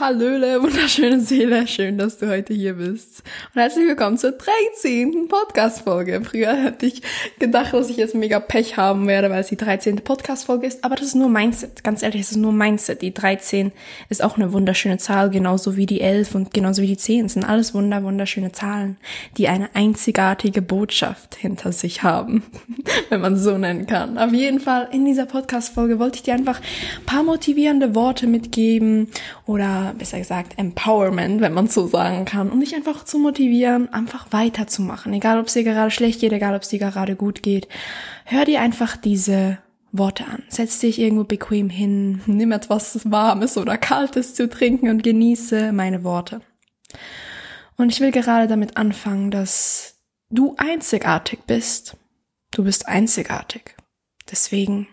Hallöle, 0.00 0.62
wunderschöne 0.62 1.20
Seele, 1.20 1.66
schön, 1.66 1.98
dass 1.98 2.16
du 2.16 2.26
heute 2.26 2.54
hier 2.54 2.72
bist. 2.72 3.22
Und 3.54 3.60
herzlich 3.60 3.86
willkommen 3.86 4.16
zur 4.16 4.32
13. 4.32 5.28
Podcast-Folge. 5.28 6.22
Früher 6.24 6.54
hätte 6.56 6.86
ich 6.86 7.02
gedacht, 7.38 7.74
dass 7.74 7.90
ich 7.90 7.98
jetzt 7.98 8.14
mega 8.14 8.40
Pech 8.40 8.78
haben 8.78 9.06
werde, 9.06 9.28
weil 9.28 9.42
es 9.42 9.48
die 9.48 9.58
13. 9.58 9.96
Podcast-Folge 9.96 10.66
ist, 10.66 10.84
aber 10.84 10.94
das 10.94 11.08
ist 11.08 11.16
nur 11.16 11.28
Mindset. 11.28 11.84
Ganz 11.84 12.02
ehrlich, 12.02 12.22
es 12.22 12.30
ist 12.30 12.38
nur 12.38 12.54
Mindset. 12.54 13.02
Die 13.02 13.12
13 13.12 13.72
ist 14.08 14.24
auch 14.24 14.38
eine 14.38 14.54
wunderschöne 14.54 14.96
Zahl, 14.96 15.28
genauso 15.28 15.76
wie 15.76 15.84
die 15.84 16.00
11 16.00 16.34
und 16.34 16.54
genauso 16.54 16.80
wie 16.80 16.86
die 16.86 16.96
10. 16.96 17.26
Es 17.26 17.34
sind 17.34 17.44
alles 17.44 17.74
wunder, 17.74 18.02
wunderschöne 18.02 18.52
Zahlen, 18.52 18.96
die 19.36 19.48
eine 19.48 19.68
einzigartige 19.74 20.62
Botschaft 20.62 21.34
hinter 21.34 21.72
sich 21.72 22.02
haben, 22.02 22.44
wenn 23.10 23.20
man 23.20 23.36
so 23.36 23.58
nennen 23.58 23.86
kann. 23.86 24.16
Auf 24.16 24.32
jeden 24.32 24.60
Fall, 24.60 24.88
in 24.92 25.04
dieser 25.04 25.26
Podcast-Folge 25.26 25.98
wollte 25.98 26.16
ich 26.16 26.22
dir 26.22 26.32
einfach 26.32 26.58
ein 26.58 27.04
paar 27.04 27.22
motivierende 27.22 27.94
Worte 27.94 28.26
mitgeben 28.26 29.08
oder 29.44 29.89
besser 29.94 30.18
gesagt 30.18 30.58
Empowerment, 30.58 31.40
wenn 31.40 31.52
man 31.52 31.68
so 31.68 31.86
sagen 31.86 32.24
kann, 32.24 32.50
um 32.50 32.60
dich 32.60 32.74
einfach 32.74 33.04
zu 33.04 33.18
motivieren, 33.18 33.92
einfach 33.92 34.26
weiterzumachen. 34.30 35.12
Egal, 35.12 35.38
ob 35.38 35.46
es 35.46 35.54
dir 35.54 35.64
gerade 35.64 35.90
schlecht 35.90 36.20
geht, 36.20 36.32
egal, 36.32 36.54
ob 36.54 36.62
es 36.62 36.68
dir 36.68 36.78
gerade 36.78 37.16
gut 37.16 37.42
geht. 37.42 37.68
Hör 38.24 38.44
dir 38.44 38.60
einfach 38.60 38.96
diese 38.96 39.58
Worte 39.92 40.24
an. 40.26 40.42
Setz 40.48 40.78
dich 40.78 40.98
irgendwo 40.98 41.24
bequem 41.24 41.68
hin, 41.68 42.20
nimm 42.26 42.52
etwas 42.52 43.10
Warmes 43.10 43.56
oder 43.56 43.76
Kaltes 43.76 44.34
zu 44.34 44.48
trinken 44.48 44.88
und 44.88 45.02
genieße 45.02 45.72
meine 45.72 46.04
Worte. 46.04 46.40
Und 47.76 47.90
ich 47.90 48.00
will 48.00 48.10
gerade 48.10 48.46
damit 48.46 48.76
anfangen, 48.76 49.30
dass 49.30 49.96
du 50.30 50.54
einzigartig 50.58 51.40
bist. 51.46 51.96
Du 52.50 52.64
bist 52.64 52.88
einzigartig. 52.88 53.74
Deswegen 54.30 54.86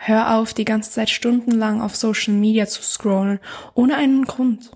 Hör 0.00 0.36
auf, 0.36 0.54
die 0.54 0.64
ganze 0.64 0.92
Zeit 0.92 1.10
stundenlang 1.10 1.82
auf 1.82 1.96
Social 1.96 2.32
Media 2.32 2.66
zu 2.66 2.82
scrollen, 2.82 3.40
ohne 3.74 3.96
einen 3.96 4.26
Grund. 4.26 4.70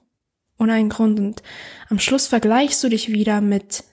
Ohne 0.59 0.73
einen 0.73 0.89
Grund. 0.89 1.21
Und 1.21 1.43
am 1.89 2.01
Schluss 2.01 2.27
vergleichst 2.27 2.83
du 2.83 2.89
dich 2.89 3.13
wieder 3.13 3.41
mit, 3.41 3.85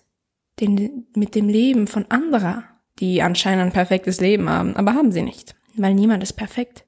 den, 0.60 1.06
mit 1.16 1.36
dem 1.36 1.48
Leben 1.48 1.86
von 1.86 2.06
anderer, 2.10 2.64
die 2.98 3.22
anscheinend 3.22 3.62
ein 3.62 3.72
perfektes 3.72 4.20
Leben 4.20 4.50
haben, 4.50 4.76
aber 4.76 4.96
haben 4.96 5.12
sie 5.12 5.22
nicht. 5.22 5.56
Weil 5.76 5.94
niemand 5.94 6.24
ist 6.24 6.34
perfekt. 6.34 6.86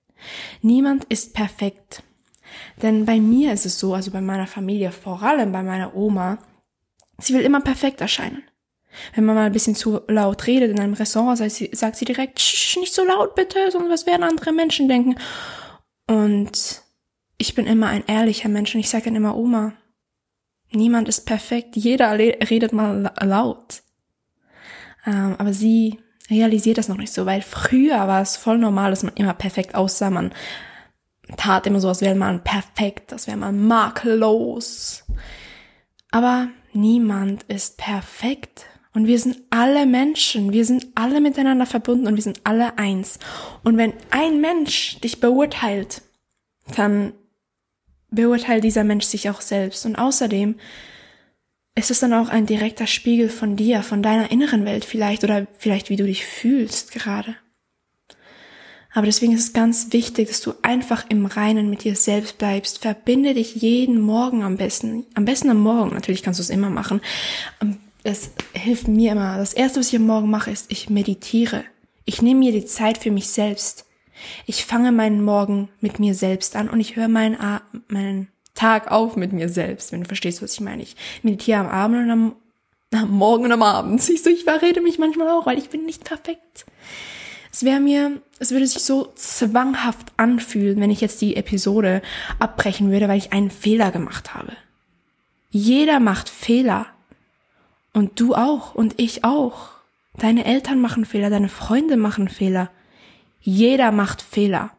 Niemand 0.63 1.03
ist 1.05 1.35
perfekt. 1.35 2.01
Denn 2.81 3.05
bei 3.05 3.19
mir 3.19 3.53
ist 3.53 3.67
es 3.67 3.79
so, 3.79 3.93
also 3.93 4.09
bei 4.09 4.21
meiner 4.21 4.47
Familie, 4.47 4.91
vor 4.91 5.21
allem 5.21 5.51
bei 5.51 5.61
meiner 5.61 5.95
Oma, 5.95 6.39
sie 7.19 7.35
will 7.35 7.41
immer 7.41 7.61
perfekt 7.61 8.01
erscheinen. 8.01 8.43
Wenn 9.15 9.25
man 9.25 9.35
mal 9.35 9.45
ein 9.45 9.51
bisschen 9.51 9.75
zu 9.75 10.01
laut 10.07 10.47
redet 10.47 10.71
in 10.71 10.79
einem 10.79 10.93
Restaurant, 10.93 11.37
sagt 11.37 11.51
sie, 11.51 11.69
sagt 11.73 11.95
sie 11.95 12.05
direkt, 12.05 12.37
nicht 12.77 12.93
so 12.93 13.03
laut 13.03 13.35
bitte, 13.35 13.71
sonst 13.71 13.89
was 13.89 14.05
werden 14.05 14.23
andere 14.23 14.51
Menschen 14.51 14.87
denken. 14.87 15.15
Und 16.07 16.81
ich 17.37 17.55
bin 17.55 17.65
immer 17.65 17.87
ein 17.87 18.03
ehrlicher 18.07 18.49
Mensch 18.49 18.73
und 18.73 18.81
ich 18.81 18.89
sage 18.89 19.05
dann 19.05 19.15
immer, 19.15 19.35
Oma, 19.35 19.73
niemand 20.71 21.07
ist 21.07 21.25
perfekt, 21.25 21.75
jeder 21.75 22.17
redet 22.17 22.73
mal 22.73 23.11
laut. 23.21 23.81
Ähm, 25.05 25.35
aber 25.37 25.53
sie 25.53 25.99
realisiert 26.29 26.77
das 26.77 26.87
noch 26.87 26.97
nicht 26.97 27.13
so, 27.13 27.25
weil 27.25 27.41
früher 27.41 28.07
war 28.07 28.21
es 28.21 28.37
voll 28.37 28.57
normal, 28.57 28.91
dass 28.91 29.03
man 29.03 29.15
immer 29.15 29.33
perfekt 29.33 29.75
aussah, 29.75 30.09
man 30.09 30.33
tat 31.37 31.65
immer 31.67 31.79
so, 31.79 31.87
als 31.87 32.01
wäre 32.01 32.15
man 32.15 32.43
perfekt, 32.43 33.13
als 33.13 33.27
wäre 33.27 33.37
man 33.37 33.65
makellos. 33.65 35.05
Aber 36.11 36.49
niemand 36.73 37.43
ist 37.43 37.77
perfekt. 37.77 38.65
Und 38.93 39.07
wir 39.07 39.19
sind 39.19 39.37
alle 39.49 39.85
Menschen, 39.85 40.51
wir 40.51 40.65
sind 40.65 40.87
alle 40.95 41.21
miteinander 41.21 41.65
verbunden 41.65 42.07
und 42.07 42.15
wir 42.15 42.23
sind 42.23 42.41
alle 42.43 42.77
eins. 42.77 43.19
Und 43.63 43.77
wenn 43.77 43.93
ein 44.09 44.41
Mensch 44.41 44.99
dich 44.99 45.19
beurteilt, 45.21 46.01
dann 46.75 47.13
beurteilt 48.09 48.63
dieser 48.63 48.83
Mensch 48.83 49.05
sich 49.05 49.29
auch 49.29 49.39
selbst. 49.39 49.85
Und 49.85 49.95
außerdem 49.95 50.55
ist 51.75 51.89
es 51.89 52.01
dann 52.01 52.13
auch 52.13 52.27
ein 52.27 52.45
direkter 52.45 52.85
Spiegel 52.85 53.29
von 53.29 53.55
dir, 53.55 53.81
von 53.81 54.03
deiner 54.03 54.29
inneren 54.29 54.65
Welt 54.65 54.83
vielleicht 54.83 55.23
oder 55.23 55.47
vielleicht 55.57 55.89
wie 55.89 55.95
du 55.95 56.05
dich 56.05 56.25
fühlst 56.25 56.91
gerade. 56.91 57.35
Aber 58.93 59.05
deswegen 59.05 59.31
ist 59.31 59.39
es 59.39 59.53
ganz 59.53 59.93
wichtig, 59.93 60.27
dass 60.27 60.41
du 60.41 60.53
einfach 60.63 61.05
im 61.07 61.25
Reinen 61.25 61.69
mit 61.69 61.85
dir 61.85 61.95
selbst 61.95 62.37
bleibst. 62.37 62.79
Verbinde 62.79 63.33
dich 63.33 63.55
jeden 63.55 64.01
Morgen 64.01 64.43
am 64.43 64.57
besten. 64.57 65.05
Am 65.13 65.23
besten 65.23 65.49
am 65.49 65.61
Morgen. 65.61 65.93
Natürlich 65.93 66.23
kannst 66.23 66.41
du 66.41 66.43
es 66.43 66.49
immer 66.49 66.69
machen 66.69 66.99
es 68.03 68.31
hilft 68.53 68.87
mir 68.87 69.11
immer. 69.11 69.37
Das 69.37 69.53
erste, 69.53 69.79
was 69.79 69.89
ich 69.89 69.95
am 69.95 70.07
Morgen 70.07 70.29
mache, 70.29 70.51
ist, 70.51 70.71
ich 70.71 70.89
meditiere. 70.89 71.63
Ich 72.05 72.21
nehme 72.21 72.39
mir 72.39 72.51
die 72.51 72.65
Zeit 72.65 72.97
für 72.97 73.11
mich 73.11 73.29
selbst. 73.29 73.85
Ich 74.45 74.65
fange 74.65 74.91
meinen 74.91 75.23
Morgen 75.23 75.69
mit 75.79 75.99
mir 75.99 76.13
selbst 76.13 76.55
an 76.55 76.69
und 76.69 76.79
ich 76.79 76.95
höre 76.95 77.07
meinen, 77.07 77.37
meinen 77.87 78.27
Tag 78.53 78.91
auf 78.91 79.15
mit 79.15 79.33
mir 79.33 79.49
selbst, 79.49 79.91
wenn 79.91 80.01
du 80.01 80.07
verstehst, 80.07 80.41
was 80.41 80.53
ich 80.53 80.61
meine. 80.61 80.83
Ich 80.83 80.95
meditiere 81.23 81.59
am 81.59 81.67
Abend 81.67 81.97
und 82.03 82.11
am, 82.11 82.35
am 82.93 83.11
Morgen 83.11 83.45
und 83.45 83.51
am 83.51 83.63
Abend. 83.63 84.01
Siehst 84.01 84.25
du, 84.25 84.29
ich 84.29 84.43
verrede 84.43 84.81
mich 84.81 84.99
manchmal 84.99 85.29
auch, 85.29 85.45
weil 85.45 85.57
ich 85.57 85.69
bin 85.69 85.85
nicht 85.85 86.03
perfekt. 86.03 86.65
Es 87.51 87.63
wäre 87.63 87.79
mir, 87.79 88.21
es 88.39 88.51
würde 88.51 88.65
sich 88.65 88.81
so 88.83 89.11
zwanghaft 89.15 90.13
anfühlen, 90.17 90.79
wenn 90.79 90.91
ich 90.91 91.01
jetzt 91.01 91.21
die 91.21 91.35
Episode 91.35 92.01
abbrechen 92.39 92.91
würde, 92.91 93.09
weil 93.09 93.17
ich 93.17 93.33
einen 93.33 93.51
Fehler 93.51 93.91
gemacht 93.91 94.33
habe. 94.33 94.53
Jeder 95.49 95.99
macht 95.99 96.29
Fehler. 96.29 96.87
Und 97.93 98.19
du 98.19 98.35
auch 98.35 98.75
und 98.75 98.99
ich 98.99 99.23
auch. 99.23 99.69
Deine 100.17 100.45
Eltern 100.45 100.81
machen 100.81 101.05
Fehler, 101.05 101.29
deine 101.29 101.49
Freunde 101.49 101.97
machen 101.97 102.29
Fehler. 102.29 102.69
Jeder 103.39 103.91
macht 103.91 104.21
Fehler. 104.21 104.71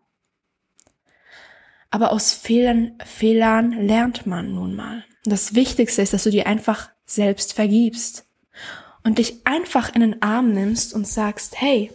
Aber 1.91 2.13
aus 2.13 2.33
Fehlern, 2.33 2.99
Fehlern 3.05 3.73
lernt 3.73 4.27
man 4.27 4.55
nun 4.55 4.75
mal. 4.75 5.05
das 5.25 5.55
Wichtigste 5.55 6.03
ist, 6.03 6.13
dass 6.13 6.25
du 6.25 6.31
dir 6.31 6.47
einfach 6.47 6.91
selbst 7.05 7.53
vergibst 7.53 8.27
und 9.05 9.19
dich 9.19 9.47
einfach 9.47 9.95
in 9.95 10.01
den 10.01 10.23
Arm 10.23 10.53
nimmst 10.53 10.95
und 10.95 11.07
sagst, 11.07 11.61
hey, 11.61 11.91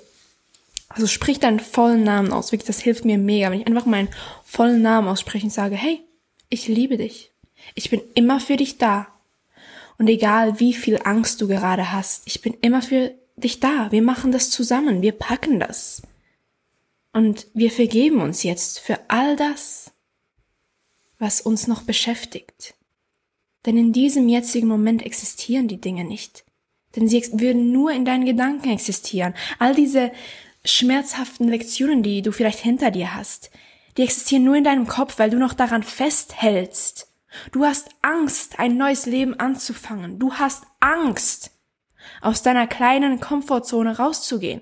also 0.90 1.08
sprich 1.08 1.40
deinen 1.40 1.60
vollen 1.60 2.04
Namen 2.04 2.32
aus. 2.32 2.52
Wirklich, 2.52 2.68
das 2.68 2.80
hilft 2.80 3.06
mir 3.06 3.18
mega, 3.18 3.52
wenn 3.52 3.62
ich 3.62 3.68
einfach 3.68 3.86
meinen 3.86 4.10
vollen 4.44 4.82
Namen 4.82 5.08
ausspreche 5.08 5.46
und 5.46 5.52
sage, 5.52 5.76
hey, 5.76 6.02
ich 6.50 6.68
liebe 6.68 6.98
dich. 6.98 7.32
Ich 7.76 7.90
bin 7.90 8.02
immer 8.14 8.40
für 8.40 8.56
dich 8.56 8.78
da. 8.78 9.08
Und 9.98 10.08
egal 10.08 10.60
wie 10.60 10.74
viel 10.74 11.00
Angst 11.04 11.42
du 11.42 11.48
gerade 11.48 11.92
hast, 11.92 12.28
ich 12.28 12.42
bin 12.42 12.54
immer 12.62 12.82
für 12.82 13.14
dich 13.36 13.60
da. 13.60 13.92
Wir 13.92 14.02
machen 14.02 14.32
das 14.32 14.50
zusammen. 14.50 15.02
Wir 15.02 15.12
packen 15.12 15.60
das. 15.60 16.02
Und 17.14 17.48
wir 17.54 17.72
vergeben 17.72 18.22
uns 18.22 18.44
jetzt 18.44 18.80
für 18.80 19.00
all 19.08 19.36
das, 19.36 19.92
was 21.20 21.42
uns 21.42 21.68
noch 21.68 21.82
beschäftigt. 21.84 22.76
Denn 23.66 23.78
in 23.78 23.92
diesem 23.92 24.30
jetzigen 24.30 24.68
Moment 24.68 25.04
existieren 25.04 25.68
die 25.68 25.82
Dinge 25.82 26.04
nicht. 26.04 26.46
Denn 26.96 27.08
sie 27.08 27.24
würden 27.34 27.72
nur 27.72 27.92
in 27.92 28.06
deinen 28.06 28.26
Gedanken 28.26 28.70
existieren. 28.70 29.34
All 29.60 29.76
diese 29.76 30.12
schmerzhaften 30.64 31.48
Lektionen, 31.48 32.04
die 32.04 32.22
du 32.22 32.32
vielleicht 32.32 32.60
hinter 32.60 32.92
dir 32.92 33.16
hast, 33.16 33.52
die 33.98 34.04
existieren 34.04 34.44
nur 34.44 34.56
in 34.56 34.64
deinem 34.64 34.88
Kopf, 34.88 35.18
weil 35.18 35.30
du 35.30 35.38
noch 35.38 35.54
daran 35.54 35.84
festhältst. 35.84 37.07
Du 37.52 37.66
hast 37.66 37.90
Angst, 38.02 38.60
ein 38.60 38.78
neues 38.78 39.06
Leben 39.06 39.40
anzufangen. 39.40 40.20
Du 40.20 40.34
hast 40.34 40.66
Angst, 40.80 41.52
aus 42.22 42.42
deiner 42.42 42.68
kleinen 42.68 43.20
Komfortzone 43.20 43.98
rauszugehen. 43.98 44.62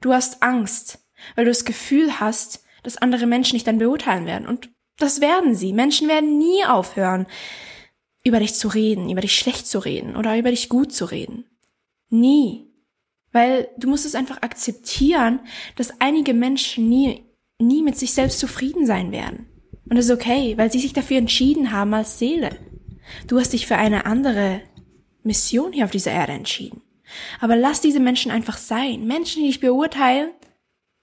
Du 0.00 0.12
hast 0.12 0.42
Angst, 0.42 0.98
weil 1.34 1.44
du 1.44 1.50
das 1.50 1.64
Gefühl 1.64 2.20
hast, 2.20 2.64
dass 2.82 2.96
andere 2.96 3.26
Menschen 3.26 3.54
dich 3.54 3.64
dann 3.64 3.78
beurteilen 3.78 4.26
werden. 4.26 4.48
Und 4.48 4.70
das 4.98 5.20
werden 5.20 5.54
sie. 5.54 5.72
Menschen 5.72 6.08
werden 6.08 6.38
nie 6.38 6.64
aufhören, 6.64 7.26
über 8.24 8.40
dich 8.40 8.54
zu 8.54 8.68
reden, 8.68 9.10
über 9.10 9.20
dich 9.20 9.36
schlecht 9.36 9.66
zu 9.66 9.78
reden 9.78 10.16
oder 10.16 10.36
über 10.36 10.50
dich 10.50 10.68
gut 10.68 10.92
zu 10.92 11.06
reden. 11.06 11.44
Nie. 12.08 12.66
Weil 13.32 13.68
du 13.78 13.88
musst 13.88 14.04
es 14.04 14.14
einfach 14.14 14.42
akzeptieren, 14.42 15.40
dass 15.76 16.00
einige 16.00 16.34
Menschen 16.34 16.88
nie, 16.88 17.24
nie 17.58 17.82
mit 17.82 17.96
sich 17.96 18.12
selbst 18.12 18.40
zufrieden 18.40 18.86
sein 18.86 19.12
werden. 19.12 19.49
Und 19.90 19.96
das 19.96 20.06
ist 20.06 20.12
okay, 20.12 20.56
weil 20.56 20.70
sie 20.70 20.78
sich 20.78 20.92
dafür 20.92 21.18
entschieden 21.18 21.72
haben 21.72 21.92
als 21.92 22.18
Seele. 22.18 22.56
Du 23.26 23.40
hast 23.40 23.52
dich 23.52 23.66
für 23.66 23.76
eine 23.76 24.06
andere 24.06 24.62
Mission 25.24 25.72
hier 25.72 25.84
auf 25.84 25.90
dieser 25.90 26.12
Erde 26.12 26.32
entschieden. 26.32 26.80
Aber 27.40 27.56
lass 27.56 27.80
diese 27.80 27.98
Menschen 27.98 28.30
einfach 28.30 28.56
sein. 28.56 29.04
Menschen, 29.08 29.42
die 29.42 29.48
dich 29.48 29.58
beurteilen, 29.58 30.30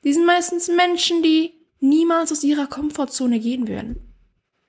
die 0.05 0.13
sind 0.13 0.25
meistens 0.25 0.69
Menschen, 0.69 1.21
die 1.21 1.51
niemals 1.81 2.31
aus 2.31 2.45
ihrer 2.45 2.67
Komfortzone 2.67 3.41
gehen 3.41 3.67
würden. 3.67 4.15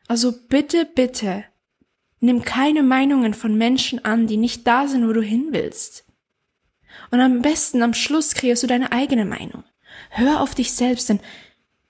Also 0.09 0.35
bitte, 0.49 0.85
bitte, 0.85 1.45
nimm 2.19 2.43
keine 2.43 2.83
Meinungen 2.83 3.35
von 3.35 3.57
Menschen 3.57 4.05
an, 4.05 4.27
die 4.27 4.37
nicht 4.37 4.67
da 4.67 4.89
sind, 4.89 5.07
wo 5.07 5.13
du 5.13 5.23
hin 5.23 5.51
willst. 5.53 6.05
Und 7.13 7.21
am 7.21 7.41
besten 7.41 7.85
am 7.85 7.95
Schluss 7.95 8.35
kreierst 8.35 8.65
du 8.65 8.67
deine 8.67 8.91
eigene 8.91 9.25
Meinung. 9.25 9.63
Hör 10.11 10.41
auf 10.41 10.57
dich 10.57 10.73
selbst, 10.73 11.09
denn 11.09 11.21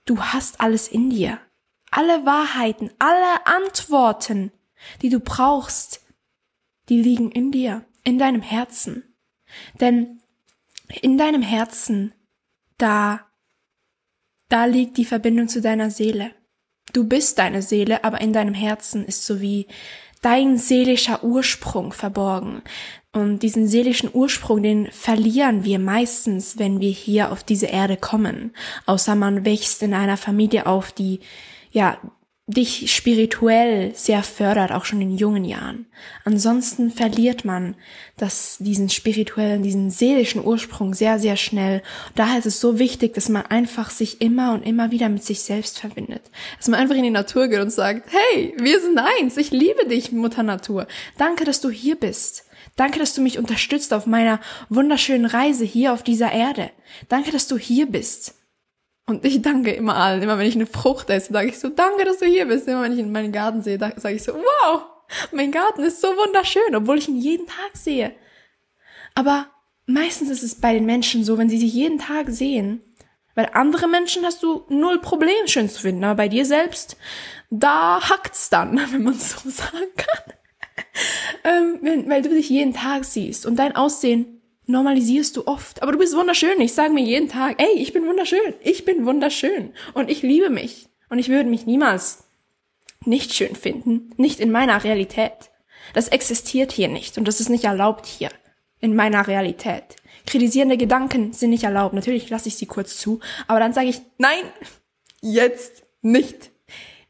du 0.05 0.21
hast 0.21 0.61
alles 0.61 0.89
in 0.89 1.09
dir 1.09 1.41
alle 1.91 2.25
Wahrheiten, 2.27 2.91
alle 2.99 3.47
Antworten, 3.47 4.53
die 5.03 5.09
du 5.09 5.21
brauchst, 5.21 6.05
die 6.89 7.01
liegen 7.01 7.31
in 7.31 7.51
dir, 7.51 7.85
in 8.05 8.19
deinem 8.19 8.43
Herzen. 8.43 9.15
Denn 9.81 10.21
in 11.03 11.19
deinem 11.19 11.43
Herzen, 11.43 12.15
da, 12.77 13.27
da 14.49 14.65
liegt 14.65 14.97
die 14.97 15.05
Verbindung 15.05 15.49
zu 15.49 15.61
deiner 15.61 15.91
Seele. 15.91 16.33
Du 16.93 17.05
bist 17.05 17.39
deine 17.39 17.63
Seele, 17.63 18.05
aber 18.05 18.21
in 18.21 18.33
deinem 18.33 18.55
Herzen 18.55 19.05
ist 19.05 19.27
so 19.27 19.41
wie 19.41 19.67
dein 20.23 20.59
seelischer 20.59 21.23
Ursprung 21.23 21.93
verborgen. 21.93 22.63
Und 23.13 23.43
diesen 23.43 23.67
seelischen 23.67 24.11
Ursprung, 24.13 24.63
den 24.63 24.91
verlieren 24.91 25.65
wir 25.65 25.79
meistens, 25.79 26.59
wenn 26.59 26.81
wir 26.81 26.91
hier 26.91 27.33
auf 27.33 27.43
diese 27.43 27.67
Erde 27.67 27.97
kommen. 27.97 28.53
Außer 28.87 29.15
man 29.15 29.45
wächst 29.45 29.83
in 29.83 29.95
einer 29.95 30.17
Familie 30.17 30.67
auf, 30.67 30.93
die, 30.93 31.21
ja, 31.79 31.97
dich 32.49 32.93
spirituell 32.93 33.95
sehr 33.95 34.23
fördert, 34.25 34.73
auch 34.73 34.85
schon 34.87 35.01
in 35.03 35.17
jungen 35.17 35.45
Jahren. 35.45 35.87
Ansonsten 36.25 36.91
verliert 36.91 37.45
man 37.45 37.77
das, 38.17 38.57
diesen 38.59 38.89
spirituellen, 38.89 39.63
diesen 39.63 39.91
seelischen 39.91 40.45
Ursprung 40.45 40.93
sehr, 40.93 41.21
sehr 41.21 41.37
schnell. 41.37 41.83
Daher 42.17 42.39
ist 42.39 42.47
es 42.47 42.59
so 42.59 42.79
wichtig, 42.79 43.15
dass 43.15 43.29
man 43.29 43.45
einfach 43.47 43.91
sich 43.91 44.23
immer 44.23 44.55
und 44.55 44.67
immer 44.67 44.91
wieder 44.91 45.09
mit 45.11 45.23
sich 45.23 45.43
selbst 45.43 45.79
verbindet. 45.79 46.23
Dass 46.57 46.69
man 46.69 46.81
einfach 46.81 46.97
in 46.97 47.05
die 47.05 47.11
Natur 47.11 47.47
geht 47.49 47.61
und 47.61 47.71
sagt, 47.71 48.11
hey, 48.11 48.55
wir 48.59 48.81
sind 48.81 48.99
eins, 48.99 49.37
ich 49.37 49.51
liebe 49.51 49.87
dich, 49.87 50.11
Mutter 50.11 50.43
Natur. 50.43 50.89
Danke, 51.17 51.45
dass 51.45 51.61
du 51.61 51.71
hier 51.71 51.97
bist. 51.97 52.45
Danke, 52.77 52.99
dass 52.99 53.15
du 53.15 53.21
mich 53.21 53.39
unterstützt 53.39 53.93
auf 53.93 54.07
meiner 54.07 54.41
wunderschönen 54.69 55.27
Reise 55.27 55.65
hier 55.65 55.93
auf 55.93 56.03
dieser 56.03 56.33
Erde. 56.33 56.71
Danke, 57.09 57.31
dass 57.31 57.47
du 57.47 57.59
hier 57.59 57.87
bist. 57.87 58.38
Und 59.09 59.25
ich 59.25 59.41
danke 59.41 59.73
immer 59.73 59.97
allen. 59.97 60.23
Immer 60.23 60.39
wenn 60.39 60.47
ich 60.47 60.55
eine 60.55 60.67
Frucht 60.67 61.09
esse, 61.09 61.33
sage 61.33 61.49
ich 61.49 61.59
so, 61.59 61.71
danke, 61.71 62.05
dass 62.05 62.19
du 62.19 62.27
hier 62.27 62.47
bist. 62.47 62.69
Immer 62.69 62.83
wenn 62.83 62.93
ich 62.93 62.99
in 62.99 63.11
meinen 63.11 63.33
Garten 63.33 63.63
sehe, 63.63 63.79
sage 63.79 64.15
ich 64.15 64.23
so, 64.23 64.35
wow, 64.35 64.83
mein 65.33 65.51
Garten 65.51 65.83
ist 65.83 66.03
so 66.03 66.09
wunderschön, 66.09 66.77
obwohl 66.77 66.99
ich 66.99 67.09
ihn 67.09 67.17
jeden 67.17 67.47
Tag 67.47 67.71
sehe. 67.73 68.13
Aber 69.15 69.47
meistens 69.87 70.29
ist 70.29 70.43
es 70.43 70.61
bei 70.61 70.75
den 70.75 70.85
Menschen 70.85 71.25
so, 71.25 71.39
wenn 71.39 71.49
sie 71.49 71.57
sich 71.57 71.73
jeden 71.73 71.99
Tag 71.99 72.29
sehen, 72.29 72.83
weil 73.35 73.49
andere 73.55 73.89
Menschen 73.89 74.27
hast 74.27 74.43
du 74.43 74.65
null 74.69 75.01
Problem 75.01 75.47
schön 75.47 75.71
zu 75.71 75.81
finden, 75.81 76.05
aber 76.05 76.17
bei 76.17 76.29
dir 76.29 76.45
selbst, 76.45 76.99
da 77.49 78.11
hackt's 78.11 78.51
dann, 78.51 78.79
wenn 78.93 79.05
man 79.05 79.15
so 79.15 79.39
sagen 79.49 79.89
kann. 79.97 80.35
ähm, 81.45 81.79
wenn, 81.81 82.11
weil 82.11 82.21
du 82.21 82.29
dich 82.29 82.51
jeden 82.51 82.75
Tag 82.75 83.07
siehst 83.07 83.47
und 83.47 83.57
dein 83.57 83.75
Aussehen 83.75 84.38
normalisierst 84.69 85.37
du 85.37 85.47
oft. 85.47 85.83
Aber 85.83 85.93
du 85.93 85.99
bist 85.99 86.15
wunderschön. 86.15 86.61
Ich 86.61 86.75
sage 86.75 86.93
mir 86.93 87.03
jeden 87.03 87.29
Tag, 87.29 87.61
ey, 87.61 87.79
ich 87.79 87.93
bin 87.93 88.07
wunderschön. 88.07 88.55
Ich 88.63 88.85
bin 88.85 89.05
wunderschön. 89.05 89.73
Und 89.95 90.11
ich 90.11 90.23
liebe 90.23 90.51
mich. 90.51 90.89
Und 91.09 91.19
ich 91.19 91.29
würde 91.29 91.49
mich 91.49 91.67
niemals 91.67 92.25
nicht 93.05 93.35
schön 93.35 93.57
finden. 93.57 94.11
Nicht 94.17 94.41
in 94.41 94.53
meiner 94.53 94.85
Realität. 94.85 95.51
Das 95.95 96.09
existiert 96.09 96.71
hier 96.71 96.89
nicht. 96.89 97.19
Und 97.19 97.27
das 97.27 97.41
ist 97.41 97.49
nicht 97.49 97.65
erlaubt 97.65 98.07
hier. 98.07 98.29
In 98.81 98.95
meiner 98.95 99.27
Realität. 99.27 99.97
Kritisierende 100.27 100.77
Gedanken 100.77 101.33
sind 101.33 101.51
nicht 101.51 101.65
erlaubt. 101.65 101.95
Natürlich 101.95 102.29
lasse 102.29 102.49
ich 102.49 102.57
sie 102.57 102.67
kurz 102.67 102.99
zu. 102.99 103.21
Aber 103.49 103.59
dann 103.59 103.73
sage 103.73 103.89
ich, 103.89 104.03
nein, 104.19 104.45
jetzt 105.21 105.85
nicht. 106.03 106.51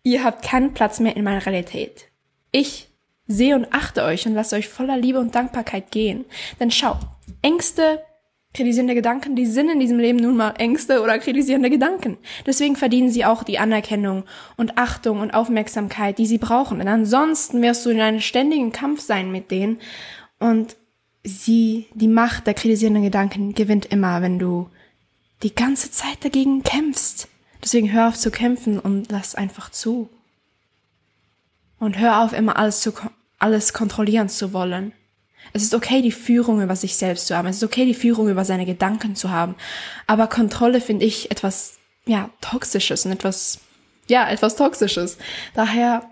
Ihr 0.04 0.24
habt 0.24 0.44
keinen 0.44 0.72
Platz 0.72 1.00
mehr 1.00 1.16
in 1.16 1.24
meiner 1.24 1.44
Realität. 1.44 2.06
Ich 2.52 2.88
sehe 3.28 3.54
und 3.54 3.72
achte 3.72 4.02
euch 4.02 4.26
und 4.26 4.34
lasse 4.34 4.56
euch 4.56 4.68
voller 4.68 4.96
Liebe 4.96 5.20
und 5.20 5.34
Dankbarkeit 5.34 5.92
gehen. 5.92 6.24
Denn 6.58 6.70
schau, 6.70 6.98
Ängste, 7.42 8.02
kritisierende 8.54 8.94
Gedanken, 8.94 9.36
die 9.36 9.46
sind 9.46 9.68
in 9.68 9.78
diesem 9.78 9.98
Leben 9.98 10.18
nun 10.18 10.36
mal 10.36 10.54
Ängste 10.58 11.02
oder 11.02 11.18
kritisierende 11.18 11.70
Gedanken. 11.70 12.16
Deswegen 12.46 12.74
verdienen 12.74 13.10
sie 13.10 13.24
auch 13.24 13.44
die 13.44 13.58
Anerkennung 13.58 14.24
und 14.56 14.78
Achtung 14.78 15.20
und 15.20 15.32
Aufmerksamkeit, 15.32 16.18
die 16.18 16.26
sie 16.26 16.38
brauchen. 16.38 16.78
Denn 16.78 16.88
ansonsten 16.88 17.62
wirst 17.62 17.84
du 17.84 17.90
in 17.90 18.00
einem 18.00 18.20
ständigen 18.20 18.72
Kampf 18.72 19.00
sein 19.00 19.30
mit 19.30 19.50
denen 19.50 19.78
und 20.38 20.76
sie, 21.22 21.86
die 21.94 22.08
Macht 22.08 22.46
der 22.46 22.54
kritisierenden 22.54 23.04
Gedanken 23.04 23.54
gewinnt 23.54 23.86
immer, 23.86 24.22
wenn 24.22 24.38
du 24.38 24.70
die 25.42 25.54
ganze 25.54 25.90
Zeit 25.90 26.24
dagegen 26.24 26.62
kämpfst. 26.62 27.28
Deswegen 27.62 27.92
hör 27.92 28.08
auf 28.08 28.16
zu 28.16 28.30
kämpfen 28.30 28.78
und 28.78 29.10
lass 29.10 29.34
einfach 29.34 29.70
zu. 29.70 30.08
Und 31.78 31.98
hör 31.98 32.22
auf, 32.22 32.32
immer 32.32 32.56
alles 32.56 32.80
zu, 32.80 32.92
alles 33.38 33.72
kontrollieren 33.72 34.28
zu 34.28 34.52
wollen. 34.52 34.92
Es 35.52 35.62
ist 35.62 35.74
okay, 35.74 36.02
die 36.02 36.12
Führung 36.12 36.62
über 36.62 36.76
sich 36.76 36.96
selbst 36.96 37.26
zu 37.26 37.36
haben. 37.36 37.48
Es 37.48 37.56
ist 37.56 37.64
okay, 37.64 37.86
die 37.86 37.94
Führung 37.94 38.28
über 38.28 38.44
seine 38.44 38.66
Gedanken 38.66 39.16
zu 39.16 39.30
haben. 39.30 39.54
Aber 40.06 40.26
Kontrolle 40.26 40.80
finde 40.80 41.06
ich 41.06 41.30
etwas, 41.30 41.78
ja, 42.06 42.30
toxisches 42.40 43.06
und 43.06 43.12
etwas, 43.12 43.60
ja, 44.08 44.28
etwas 44.28 44.56
toxisches. 44.56 45.16
Daher, 45.54 46.02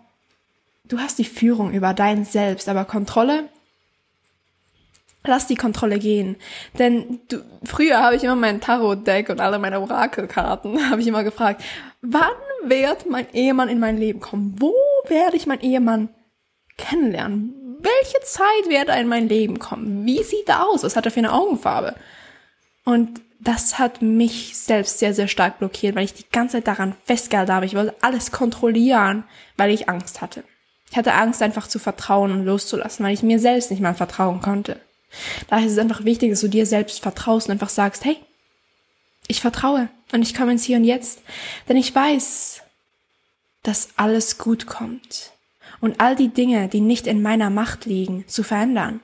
du 0.84 0.98
hast 0.98 1.18
die 1.18 1.24
Führung 1.24 1.72
über 1.72 1.92
dein 1.92 2.24
Selbst, 2.24 2.68
aber 2.68 2.84
Kontrolle, 2.84 3.48
lass 5.24 5.46
die 5.46 5.56
Kontrolle 5.56 5.98
gehen. 5.98 6.36
Denn 6.78 7.20
du, 7.28 7.42
früher 7.64 8.02
habe 8.02 8.16
ich 8.16 8.24
immer 8.24 8.36
mein 8.36 8.60
Tarot-Deck 8.60 9.28
und 9.28 9.40
alle 9.40 9.58
meine 9.58 9.80
Orakelkarten, 9.80 10.90
habe 10.90 11.00
ich 11.00 11.06
immer 11.06 11.24
gefragt, 11.24 11.62
wann 12.00 12.32
wird 12.64 13.08
mein 13.10 13.30
Ehemann 13.32 13.68
in 13.68 13.80
mein 13.80 13.98
Leben 13.98 14.20
kommen? 14.20 14.54
Wo 14.58 14.72
werde 15.08 15.36
ich 15.36 15.46
meinen 15.46 15.60
Ehemann 15.60 16.08
kennenlernen? 16.76 17.66
welche 17.86 18.20
Zeit 18.24 18.68
wird 18.68 18.88
er 18.88 19.00
in 19.00 19.08
mein 19.08 19.28
Leben 19.28 19.58
kommen? 19.58 20.04
Wie 20.06 20.22
sieht 20.22 20.48
er 20.48 20.66
aus? 20.66 20.82
Was 20.82 20.96
hat 20.96 21.06
er 21.06 21.12
für 21.12 21.18
eine 21.20 21.32
Augenfarbe? 21.32 21.94
Und 22.84 23.20
das 23.40 23.78
hat 23.78 24.02
mich 24.02 24.56
selbst 24.56 24.98
sehr, 24.98 25.14
sehr 25.14 25.28
stark 25.28 25.58
blockiert, 25.58 25.94
weil 25.94 26.04
ich 26.04 26.14
die 26.14 26.28
ganze 26.30 26.56
Zeit 26.56 26.66
daran 26.66 26.96
festgehalten 27.04 27.52
habe. 27.52 27.66
Ich 27.66 27.74
wollte 27.74 27.94
alles 28.00 28.32
kontrollieren, 28.32 29.24
weil 29.56 29.70
ich 29.70 29.88
Angst 29.88 30.20
hatte. 30.20 30.42
Ich 30.90 30.96
hatte 30.96 31.14
Angst, 31.14 31.42
einfach 31.42 31.68
zu 31.68 31.78
vertrauen 31.78 32.30
und 32.32 32.44
loszulassen, 32.44 33.04
weil 33.04 33.14
ich 33.14 33.22
mir 33.22 33.38
selbst 33.38 33.70
nicht 33.70 33.80
mal 33.80 33.94
vertrauen 33.94 34.40
konnte. 34.40 34.80
Daher 35.48 35.66
ist 35.66 35.72
es 35.72 35.78
einfach 35.78 36.04
wichtig, 36.04 36.30
dass 36.30 36.40
du 36.40 36.48
dir 36.48 36.66
selbst 36.66 37.00
vertraust 37.00 37.48
und 37.48 37.52
einfach 37.52 37.68
sagst, 37.68 38.04
hey, 38.04 38.16
ich 39.28 39.40
vertraue 39.40 39.88
und 40.12 40.22
ich 40.22 40.34
komme 40.34 40.52
ins 40.52 40.64
Hier 40.64 40.76
und 40.76 40.84
Jetzt, 40.84 41.20
denn 41.68 41.76
ich 41.76 41.94
weiß, 41.94 42.62
dass 43.62 43.90
alles 43.96 44.38
gut 44.38 44.66
kommt 44.66 45.32
und 45.80 46.00
all 46.00 46.16
die 46.16 46.28
Dinge, 46.28 46.68
die 46.68 46.80
nicht 46.80 47.06
in 47.06 47.22
meiner 47.22 47.50
Macht 47.50 47.84
liegen, 47.84 48.26
zu 48.26 48.42
verändern. 48.42 49.00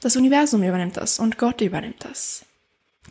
Das 0.00 0.16
Universum 0.16 0.62
übernimmt 0.62 0.96
das 0.96 1.18
und 1.18 1.38
Gott 1.38 1.60
übernimmt 1.60 2.04
das. 2.04 2.44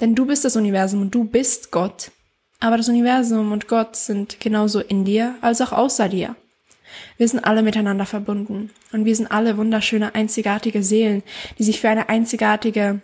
Denn 0.01 0.15
du 0.15 0.25
bist 0.25 0.45
das 0.45 0.55
Universum 0.55 1.01
und 1.01 1.15
du 1.15 1.23
bist 1.23 1.71
Gott. 1.71 2.11
Aber 2.59 2.77
das 2.77 2.89
Universum 2.89 3.51
und 3.51 3.67
Gott 3.67 3.95
sind 3.95 4.39
genauso 4.39 4.79
in 4.79 5.05
dir 5.05 5.35
als 5.41 5.61
auch 5.61 5.71
außer 5.71 6.09
dir. 6.09 6.35
Wir 7.17 7.27
sind 7.27 7.43
alle 7.43 7.63
miteinander 7.63 8.05
verbunden 8.05 8.71
und 8.91 9.05
wir 9.05 9.15
sind 9.15 9.31
alle 9.31 9.57
wunderschöne, 9.57 10.15
einzigartige 10.15 10.83
Seelen, 10.83 11.23
die 11.57 11.63
sich 11.63 11.81
für 11.81 11.89
eine 11.89 12.09
einzigartige 12.09 13.01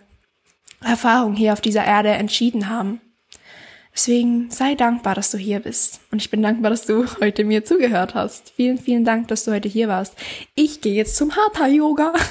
Erfahrung 0.80 1.34
hier 1.34 1.52
auf 1.52 1.60
dieser 1.60 1.84
Erde 1.84 2.10
entschieden 2.10 2.68
haben. 2.68 3.00
Deswegen 3.94 4.50
sei 4.50 4.74
dankbar, 4.74 5.14
dass 5.14 5.30
du 5.30 5.38
hier 5.38 5.60
bist. 5.60 6.00
Und 6.10 6.22
ich 6.22 6.30
bin 6.30 6.42
dankbar, 6.42 6.70
dass 6.70 6.86
du 6.86 7.06
heute 7.20 7.44
mir 7.44 7.64
zugehört 7.64 8.14
hast. 8.14 8.50
Vielen, 8.56 8.78
vielen 8.78 9.04
Dank, 9.04 9.28
dass 9.28 9.44
du 9.44 9.52
heute 9.52 9.68
hier 9.68 9.88
warst. 9.88 10.14
Ich 10.54 10.80
gehe 10.80 10.94
jetzt 10.94 11.16
zum 11.16 11.34
Hatha-Yoga. 11.36 12.12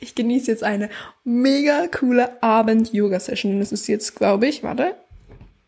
Ich 0.00 0.14
genieße 0.14 0.52
jetzt 0.52 0.62
eine 0.62 0.88
mega 1.24 1.88
coole 1.88 2.40
Abend-Yoga-Session. 2.40 3.60
Es 3.60 3.72
ist 3.72 3.88
jetzt, 3.88 4.14
glaube 4.14 4.46
ich, 4.46 4.62
warte, 4.62 4.94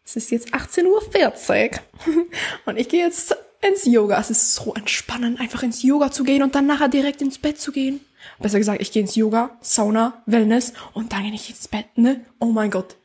es 0.04 0.14
ist 0.14 0.30
jetzt 0.30 0.54
18.40 0.54 1.72
Uhr. 1.72 2.26
Und 2.66 2.76
ich 2.78 2.88
gehe 2.88 3.04
jetzt 3.04 3.36
ins 3.68 3.84
Yoga. 3.84 4.20
Es 4.20 4.30
ist 4.30 4.54
so 4.54 4.74
entspannend, 4.74 5.40
einfach 5.40 5.64
ins 5.64 5.82
Yoga 5.82 6.12
zu 6.12 6.22
gehen 6.22 6.42
und 6.42 6.54
dann 6.54 6.66
nachher 6.66 6.88
direkt 6.88 7.20
ins 7.22 7.38
Bett 7.38 7.60
zu 7.60 7.72
gehen. 7.72 8.00
Besser 8.38 8.58
gesagt, 8.58 8.80
ich 8.80 8.92
gehe 8.92 9.02
ins 9.02 9.16
Yoga, 9.16 9.56
Sauna, 9.60 10.22
Wellness 10.26 10.72
und 10.94 11.12
dann 11.12 11.22
gehe 11.22 11.34
ich 11.34 11.50
ins 11.50 11.68
Bett, 11.68 11.86
ne? 11.96 12.20
Oh 12.38 12.46
mein 12.46 12.70
Gott, 12.70 12.96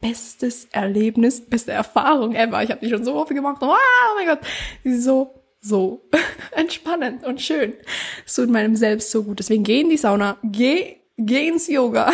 bestes 0.00 0.66
Erlebnis, 0.72 1.40
beste 1.40 1.72
Erfahrung 1.72 2.34
ever. 2.34 2.62
Ich 2.62 2.70
habe 2.70 2.80
die 2.80 2.90
schon 2.90 3.04
so 3.04 3.14
oft 3.14 3.30
gemacht. 3.30 3.58
Oh, 3.60 3.74
mein 4.16 4.26
Gott, 4.26 4.40
so 4.84 5.40
so 5.60 6.08
entspannend 6.52 7.24
und 7.24 7.40
schön. 7.40 7.74
Es 8.26 8.34
tut 8.34 8.50
meinem 8.50 8.76
Selbst 8.76 9.10
so 9.10 9.22
gut. 9.22 9.38
Deswegen 9.38 9.62
geh 9.62 9.80
in 9.80 9.90
die 9.90 9.96
Sauna, 9.96 10.38
geh, 10.42 10.96
geh 11.16 11.48
ins 11.48 11.68
Yoga 11.68 12.12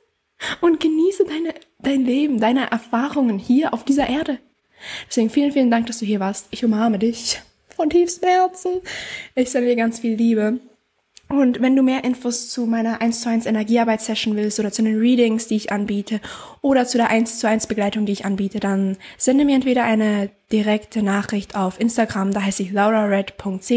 und 0.60 0.80
genieße 0.80 1.24
deine, 1.24 1.54
dein 1.80 2.04
Leben, 2.04 2.40
deine 2.40 2.70
Erfahrungen 2.70 3.38
hier 3.38 3.72
auf 3.72 3.84
dieser 3.84 4.08
Erde. 4.08 4.38
Deswegen 5.08 5.30
vielen, 5.30 5.52
vielen 5.52 5.70
Dank, 5.70 5.86
dass 5.86 5.98
du 5.98 6.04
hier 6.04 6.20
warst. 6.20 6.48
Ich 6.50 6.64
umarme 6.64 6.98
dich 6.98 7.40
von 7.74 7.88
tiefstem 7.88 8.28
Herzen. 8.28 8.80
Ich 9.34 9.50
sende 9.50 9.68
dir 9.68 9.76
ganz 9.76 10.00
viel 10.00 10.14
Liebe. 10.14 10.60
Und 11.32 11.62
wenn 11.62 11.74
du 11.74 11.82
mehr 11.82 12.04
Infos 12.04 12.50
zu 12.50 12.66
meiner 12.66 13.00
1 13.00 13.22
zu 13.22 13.30
1 13.30 13.46
Energiearbeit-Session 13.46 14.36
willst 14.36 14.60
oder 14.60 14.70
zu 14.70 14.82
den 14.82 14.98
Readings, 14.98 15.46
die 15.46 15.56
ich 15.56 15.72
anbiete 15.72 16.20
oder 16.60 16.84
zu 16.84 16.98
der 16.98 17.08
1 17.08 17.38
zu 17.38 17.48
1 17.48 17.68
Begleitung, 17.68 18.04
die 18.04 18.12
ich 18.12 18.26
anbiete, 18.26 18.60
dann 18.60 18.98
sende 19.16 19.46
mir 19.46 19.56
entweder 19.56 19.84
eine 19.84 20.28
direkte 20.52 21.02
Nachricht 21.02 21.56
auf 21.56 21.80
Instagram, 21.80 22.32
da 22.32 22.42
heiße 22.42 22.62
ich 22.62 22.72
laurared.ch, 22.72 23.70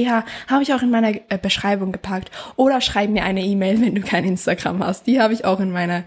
habe 0.48 0.64
ich 0.64 0.74
auch 0.74 0.82
in 0.82 0.92
meiner 0.92 1.14
äh, 1.30 1.38
Beschreibung 1.42 1.92
gepackt 1.92 2.30
oder 2.56 2.82
schreib 2.82 3.10
mir 3.10 3.24
eine 3.24 3.44
E-Mail, 3.44 3.82
wenn 3.82 3.96
du 3.96 4.02
kein 4.02 4.26
Instagram 4.26 4.84
hast. 4.84 5.08
Die 5.08 5.20
habe 5.20 5.34
ich 5.34 5.46
auch 5.46 5.60
in 5.60 5.72
meiner 5.72 6.04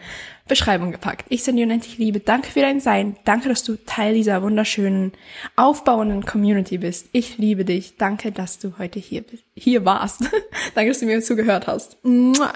Beschreibung 0.47 0.93
gepackt. 0.93 1.27
Ich 1.29 1.43
sende 1.45 1.61
dir 1.61 1.67
unendlich 1.67 1.99
Liebe. 1.99 2.21
Danke 2.21 2.51
für 2.51 2.61
dein 2.61 2.81
Sein. 2.81 3.17
Danke, 3.25 3.49
dass 3.49 3.65
du 3.65 3.77
Teil 3.77 4.15
dieser 4.15 4.43
wunderschönen, 4.43 5.13
aufbauenden 5.57 6.25
Community 6.25 6.79
bist. 6.79 7.09
Ich 7.13 7.39
liebe 7.39 7.65
dich. 7.65 7.97
Danke, 7.97 8.33
dass 8.33 8.59
du 8.59 8.79
heute 8.79 8.99
hier, 8.99 9.25
hier 9.55 9.85
warst. 9.85 10.23
Danke, 10.75 10.91
dass 10.91 11.01
du 11.01 11.07
mir 11.07 11.21
zugehört 11.23 11.67
hast. 11.67 11.99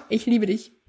Ich 0.08 0.26
liebe 0.26 0.46
dich. 0.46 0.81